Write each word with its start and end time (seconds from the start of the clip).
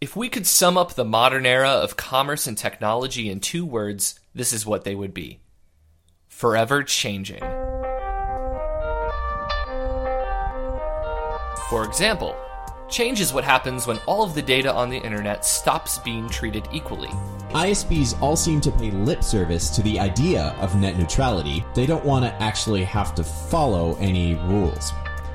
If 0.00 0.16
we 0.16 0.30
could 0.30 0.46
sum 0.46 0.78
up 0.78 0.94
the 0.94 1.04
modern 1.04 1.44
era 1.44 1.68
of 1.68 1.98
commerce 1.98 2.46
and 2.46 2.56
technology 2.56 3.28
in 3.28 3.38
two 3.38 3.66
words, 3.66 4.18
this 4.34 4.54
is 4.54 4.64
what 4.64 4.84
they 4.84 4.94
would 4.94 5.12
be 5.12 5.40
forever 6.26 6.82
changing. 6.82 7.40
For 11.68 11.84
example, 11.84 12.34
change 12.88 13.20
is 13.20 13.34
what 13.34 13.44
happens 13.44 13.86
when 13.86 13.98
all 14.06 14.24
of 14.24 14.34
the 14.34 14.40
data 14.40 14.72
on 14.72 14.88
the 14.88 14.96
internet 14.96 15.44
stops 15.44 15.98
being 15.98 16.30
treated 16.30 16.66
equally. 16.72 17.10
ISPs 17.50 18.18
all 18.22 18.36
seem 18.36 18.62
to 18.62 18.72
pay 18.72 18.90
lip 18.90 19.22
service 19.22 19.68
to 19.68 19.82
the 19.82 20.00
idea 20.00 20.56
of 20.60 20.80
net 20.80 20.96
neutrality. 20.96 21.62
They 21.74 21.84
don't 21.84 22.06
want 22.06 22.24
to 22.24 22.32
actually 22.42 22.84
have 22.84 23.14
to 23.16 23.22
follow 23.22 23.96
any 23.96 24.36
rules. 24.46 24.92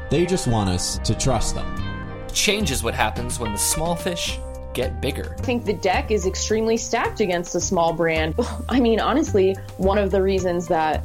They 0.10 0.26
just 0.26 0.48
want 0.48 0.72
us 0.72 0.98
to 1.04 1.14
trust 1.14 1.54
them. 1.54 2.26
Change 2.34 2.72
is 2.72 2.82
what 2.82 2.96
happens 2.96 3.40
when 3.40 3.52
the 3.52 3.60
small 3.60 3.96
fish 3.96 4.40
get 4.76 5.02
bigger. 5.02 5.36
I 5.40 5.42
think 5.42 5.66
the 5.66 5.74
deck 5.74 6.12
is 6.12 6.28
extremely 6.28 6.78
stacked 6.78 7.20
against 7.20 7.56
a 7.56 7.60
small 7.60 7.94
brand. 7.94 8.36
I 8.70 8.80
mean, 8.80 9.00
honestly, 9.00 9.56
one 9.78 9.98
of 9.98 10.12
the 10.12 10.22
reasons 10.22 10.68
that 10.68 11.04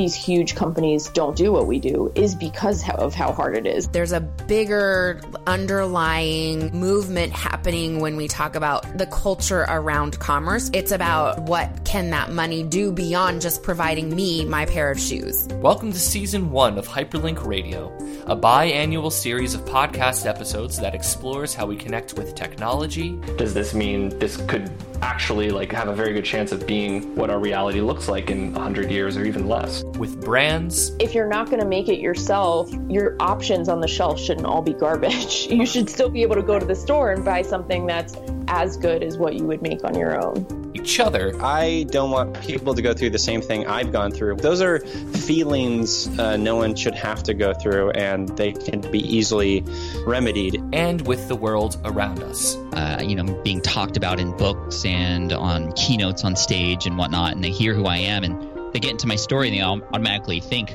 these 0.00 0.14
huge 0.14 0.54
companies 0.54 1.10
don't 1.10 1.36
do 1.36 1.52
what 1.52 1.66
we 1.66 1.78
do 1.78 2.10
is 2.14 2.34
because 2.34 2.88
of 2.88 3.14
how 3.14 3.32
hard 3.32 3.54
it 3.54 3.66
is. 3.66 3.86
There's 3.88 4.12
a 4.12 4.20
bigger 4.20 5.20
underlying 5.46 6.74
movement 6.74 7.34
happening 7.34 8.00
when 8.00 8.16
we 8.16 8.26
talk 8.26 8.56
about 8.56 8.96
the 8.96 9.04
culture 9.04 9.66
around 9.68 10.18
commerce. 10.18 10.70
It's 10.72 10.90
about 10.90 11.42
what 11.42 11.84
can 11.84 12.08
that 12.10 12.32
money 12.32 12.62
do 12.62 12.92
beyond 12.92 13.42
just 13.42 13.62
providing 13.62 14.16
me 14.16 14.46
my 14.46 14.64
pair 14.64 14.90
of 14.90 14.98
shoes. 14.98 15.46
Welcome 15.56 15.92
to 15.92 15.98
season 15.98 16.50
one 16.50 16.78
of 16.78 16.88
Hyperlink 16.88 17.44
Radio, 17.44 17.94
a 18.26 18.34
biannual 18.34 19.12
series 19.12 19.52
of 19.52 19.66
podcast 19.66 20.24
episodes 20.24 20.78
that 20.80 20.94
explores 20.94 21.52
how 21.52 21.66
we 21.66 21.76
connect 21.76 22.14
with 22.14 22.34
technology. 22.34 23.20
Does 23.36 23.52
this 23.52 23.74
mean 23.74 24.18
this 24.18 24.38
could 24.48 24.72
actually 25.02 25.50
like 25.50 25.72
have 25.72 25.88
a 25.88 25.94
very 25.94 26.14
good 26.14 26.24
chance 26.24 26.52
of 26.52 26.66
being 26.66 27.14
what 27.16 27.28
our 27.28 27.38
reality 27.38 27.82
looks 27.82 28.08
like 28.08 28.30
in 28.30 28.54
100 28.54 28.90
years 28.90 29.18
or 29.18 29.24
even 29.24 29.46
less? 29.46 29.84
With 29.98 30.24
brands. 30.24 30.92
If 30.98 31.14
you're 31.14 31.28
not 31.28 31.46
going 31.46 31.60
to 31.60 31.66
make 31.66 31.88
it 31.88 32.00
yourself, 32.00 32.70
your 32.88 33.16
options 33.20 33.68
on 33.68 33.80
the 33.80 33.88
shelf 33.88 34.18
shouldn't 34.18 34.46
all 34.46 34.62
be 34.62 34.72
garbage. 34.72 35.48
You 35.60 35.66
should 35.66 35.90
still 35.90 36.08
be 36.08 36.22
able 36.22 36.36
to 36.36 36.42
go 36.42 36.58
to 36.58 36.64
the 36.64 36.74
store 36.74 37.10
and 37.10 37.24
buy 37.24 37.42
something 37.42 37.86
that's 37.86 38.16
as 38.48 38.76
good 38.76 39.02
as 39.02 39.18
what 39.18 39.34
you 39.34 39.44
would 39.44 39.62
make 39.62 39.84
on 39.84 39.94
your 39.94 40.22
own. 40.22 40.72
Each 40.74 41.00
other. 41.00 41.34
I 41.42 41.86
don't 41.90 42.10
want 42.10 42.40
people 42.40 42.74
to 42.74 42.82
go 42.82 42.94
through 42.94 43.10
the 43.10 43.18
same 43.18 43.42
thing 43.42 43.66
I've 43.66 43.92
gone 43.92 44.12
through. 44.12 44.36
Those 44.36 44.62
are 44.62 44.78
feelings 44.78 46.06
uh, 46.18 46.36
no 46.36 46.56
one 46.56 46.74
should 46.74 46.94
have 46.94 47.22
to 47.24 47.34
go 47.34 47.52
through, 47.52 47.90
and 47.90 48.28
they 48.36 48.52
can 48.52 48.80
be 48.80 49.00
easily 49.00 49.64
remedied. 50.06 50.62
And 50.72 51.06
with 51.06 51.28
the 51.28 51.36
world 51.36 51.76
around 51.84 52.22
us. 52.22 52.56
Uh, 52.72 53.00
you 53.02 53.16
know, 53.16 53.24
being 53.42 53.60
talked 53.60 53.96
about 53.96 54.20
in 54.20 54.36
books 54.36 54.84
and 54.84 55.32
on 55.32 55.72
keynotes 55.72 56.24
on 56.24 56.36
stage 56.36 56.86
and 56.86 56.96
whatnot, 56.96 57.34
and 57.34 57.44
they 57.44 57.50
hear 57.50 57.74
who 57.74 57.86
I 57.86 57.98
am 57.98 58.24
and 58.24 58.49
they 58.72 58.80
get 58.80 58.90
into 58.90 59.06
my 59.06 59.16
story 59.16 59.48
and 59.48 59.56
they 59.56 59.62
automatically 59.62 60.40
think, 60.40 60.74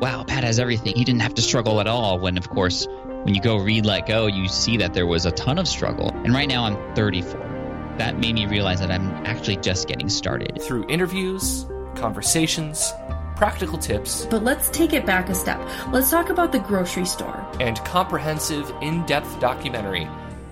wow, 0.00 0.24
Pat 0.24 0.44
has 0.44 0.58
everything. 0.58 0.94
He 0.96 1.04
didn't 1.04 1.20
have 1.20 1.34
to 1.34 1.42
struggle 1.42 1.80
at 1.80 1.86
all. 1.86 2.18
When, 2.18 2.38
of 2.38 2.48
course, 2.48 2.86
when 3.24 3.34
you 3.34 3.40
go 3.40 3.56
read 3.56 3.84
Let 3.84 4.06
Go, 4.06 4.26
you 4.26 4.48
see 4.48 4.76
that 4.78 4.94
there 4.94 5.06
was 5.06 5.26
a 5.26 5.30
ton 5.32 5.58
of 5.58 5.68
struggle. 5.68 6.10
And 6.24 6.32
right 6.32 6.48
now 6.48 6.64
I'm 6.64 6.94
34. 6.94 7.94
That 7.98 8.18
made 8.18 8.34
me 8.34 8.46
realize 8.46 8.80
that 8.80 8.90
I'm 8.90 9.10
actually 9.26 9.56
just 9.56 9.88
getting 9.88 10.08
started. 10.08 10.60
Through 10.62 10.86
interviews, 10.88 11.66
conversations, 11.96 12.92
practical 13.36 13.78
tips. 13.78 14.26
But 14.26 14.42
let's 14.42 14.70
take 14.70 14.92
it 14.92 15.04
back 15.04 15.28
a 15.28 15.34
step. 15.34 15.60
Let's 15.92 16.10
talk 16.10 16.30
about 16.30 16.52
the 16.52 16.60
grocery 16.60 17.04
store. 17.04 17.46
And 17.60 17.78
comprehensive, 17.84 18.72
in 18.80 19.04
depth 19.06 19.38
documentary. 19.38 20.08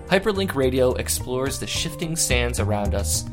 Hyperlink 0.07 0.55
Radio 0.55 0.93
explores 0.93 1.59
the 1.59 1.67
shifting 1.67 2.15
sands 2.15 2.59
around 2.59 2.95
us 2.95 3.25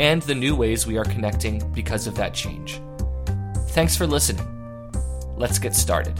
and 0.00 0.22
the 0.22 0.34
new 0.34 0.56
ways 0.56 0.86
we 0.86 0.98
are 0.98 1.04
connecting 1.04 1.68
because 1.72 2.06
of 2.06 2.16
that 2.16 2.34
change. 2.34 2.80
Thanks 3.74 3.96
for 3.96 4.06
listening. 4.06 4.46
Let's 5.36 5.58
get 5.58 5.74
started. 5.74 6.14